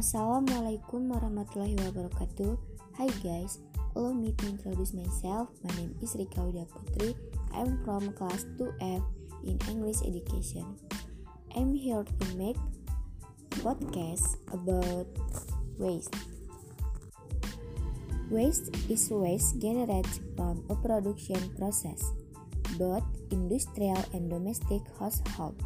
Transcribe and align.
Assalamualaikum 0.00 1.12
warahmatullahi 1.12 1.76
wabarakatuh. 1.76 2.56
Hi 2.96 3.12
guys, 3.20 3.60
allow 3.92 4.16
me 4.16 4.32
to 4.40 4.48
introduce 4.48 4.96
myself. 4.96 5.52
My 5.60 5.68
name 5.76 5.92
is 6.00 6.16
Rika 6.16 6.40
Uda 6.40 6.64
Putri. 6.72 7.12
I'm 7.52 7.76
from 7.84 8.08
class 8.16 8.48
2F 8.56 9.04
in 9.44 9.60
English 9.68 10.00
education. 10.00 10.80
I'm 11.52 11.76
here 11.76 12.00
to 12.00 12.24
make 12.32 12.56
podcast 13.60 14.40
about 14.56 15.04
waste. 15.76 16.16
Waste 18.32 18.72
is 18.88 19.12
waste 19.12 19.60
generated 19.60 20.08
from 20.32 20.64
a 20.72 20.80
production 20.80 21.44
process 21.60 22.00
both 22.80 23.04
industrial 23.28 24.00
and 24.16 24.32
domestic 24.32 24.80
household 24.96 25.60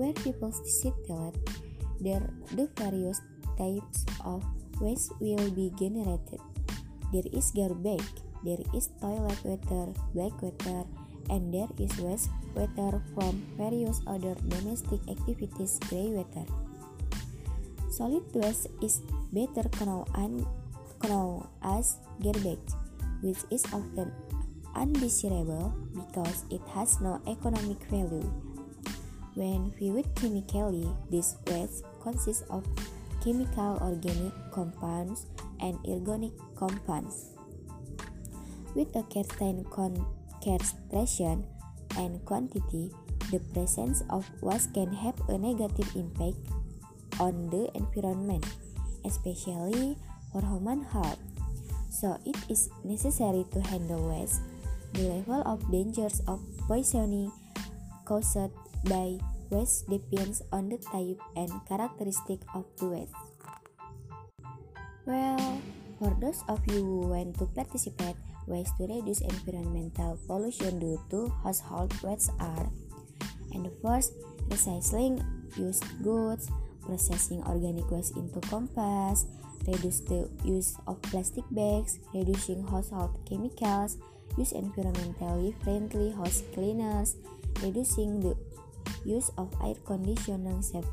where 0.00 0.16
people 0.24 0.48
settle 0.48 1.36
there 2.00 2.24
the 2.56 2.64
various 2.80 3.20
types 3.60 4.08
of 4.24 4.40
waste 4.80 5.12
will 5.20 5.50
be 5.52 5.68
generated. 5.76 6.40
There 7.12 7.28
is 7.32 7.52
garbage, 7.52 8.24
there 8.42 8.64
is 8.72 8.88
toilet 9.00 9.36
water, 9.44 9.92
black 10.14 10.34
water, 10.40 10.88
and 11.28 11.52
there 11.52 11.68
is 11.78 11.92
waste 12.00 12.30
water 12.56 13.02
from 13.14 13.44
various 13.60 14.00
other 14.06 14.34
domestic 14.48 15.00
activities, 15.08 15.78
grey 15.88 16.08
water. 16.16 16.46
Solid 17.90 18.24
waste 18.32 18.68
is 18.80 19.02
better 19.32 19.68
known, 19.84 20.06
known 21.04 21.46
as 21.62 21.98
garbage, 22.22 22.72
which 23.20 23.44
is 23.50 23.66
often 23.74 24.12
undesirable 24.74 25.74
because 25.92 26.44
it 26.50 26.62
has 26.72 27.00
no 27.00 27.20
economic 27.26 27.82
value. 27.90 28.24
When 29.34 29.72
viewed 29.76 30.06
chemically, 30.14 30.88
this 31.10 31.36
waste 31.46 31.84
consists 32.02 32.42
of 32.48 32.64
chemical 33.22 33.78
organic 33.80 34.32
compounds 34.50 35.26
and 35.60 35.78
inorganic 35.84 36.32
compounds. 36.56 37.36
With 38.74 38.94
a 38.96 39.04
certain 39.12 39.64
concentration 39.70 41.44
and 41.96 42.24
quantity, 42.24 42.90
the 43.30 43.40
presence 43.52 44.02
of 44.10 44.26
waste 44.42 44.74
can 44.74 44.92
have 44.92 45.14
a 45.28 45.38
negative 45.38 45.90
impact 45.94 46.38
on 47.18 47.50
the 47.50 47.70
environment, 47.74 48.46
especially 49.04 49.96
for 50.32 50.40
human 50.40 50.82
health. 50.82 51.18
So 51.90 52.18
it 52.24 52.36
is 52.48 52.70
necessary 52.84 53.44
to 53.52 53.60
handle 53.60 54.08
waste. 54.08 54.40
The 54.94 55.02
level 55.20 55.42
of 55.46 55.62
dangers 55.70 56.22
of 56.26 56.40
poisoning 56.66 57.30
caused 58.04 58.50
by 58.84 59.18
waste 59.50 59.90
depends 59.90 60.42
on 60.52 60.68
the 60.70 60.78
type 60.78 61.20
and 61.36 61.50
characteristic 61.66 62.40
of 62.54 62.64
the 62.78 62.86
waste. 62.86 63.14
Well, 65.06 65.60
for 65.98 66.16
those 66.20 66.42
of 66.48 66.60
you 66.70 66.82
who 66.84 67.00
want 67.12 67.38
to 67.38 67.46
participate, 67.46 68.16
ways 68.46 68.70
to 68.78 68.86
reduce 68.86 69.20
environmental 69.20 70.18
pollution 70.26 70.78
due 70.78 70.98
to 71.10 71.28
household 71.42 71.94
waste 72.02 72.30
are 72.40 72.70
and 73.52 73.66
the 73.66 73.72
first, 73.82 74.14
recycling 74.48 75.22
used 75.56 75.84
goods, 76.02 76.50
processing 76.82 77.42
organic 77.44 77.90
waste 77.90 78.16
into 78.16 78.40
compost, 78.48 79.26
reduce 79.66 80.00
the 80.00 80.30
use 80.44 80.76
of 80.86 81.00
plastic 81.02 81.44
bags, 81.50 81.98
reducing 82.14 82.66
household 82.66 83.18
chemicals, 83.28 83.98
use 84.36 84.52
environmentally 84.52 85.54
friendly 85.62 86.12
house 86.12 86.42
cleaners, 86.54 87.16
reducing 87.62 88.20
the 88.20 88.36
use 89.04 89.30
of 89.38 89.52
air 89.64 89.74
conditioning, 89.86 90.62
self 90.62 90.86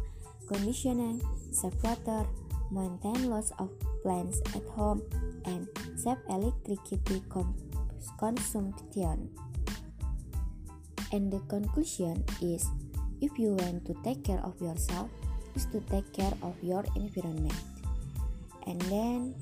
conditioning, 0.47 1.22
self 1.52 1.73
water, 1.83 2.25
maintain 2.72 3.30
lots 3.30 3.52
of 3.59 3.69
plants 4.03 4.41
at 4.56 4.63
home, 4.75 5.01
and 5.45 5.68
save 5.95 6.17
electricity 6.29 7.22
consumption. 8.19 9.29
And 11.12 11.31
the 11.31 11.40
conclusion 11.47 12.23
is 12.41 12.67
if 13.22 13.38
you 13.40 13.53
want 13.53 13.85
to 13.85 13.96
take 14.03 14.23
care 14.23 14.41
of 14.44 14.59
yourself, 14.62 15.09
is 15.56 15.66
to 15.73 15.81
take 15.90 16.12
care 16.13 16.34
of 16.44 16.56
your 16.62 16.85
environment. 16.96 17.56
And 18.67 18.81
then 18.81 19.35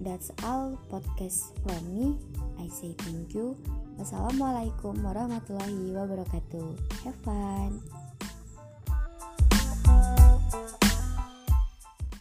that's 0.00 0.30
all 0.42 0.78
podcast 0.90 1.56
from 1.64 1.82
me. 1.90 2.18
I 2.60 2.68
say 2.68 2.94
thank 2.98 3.34
you. 3.34 3.56
Wassalamualaikum 3.94 4.98
warahmatullahi 5.06 5.94
wabarakatuh. 5.94 6.66
Have 7.06 7.18
fun. 7.22 8.03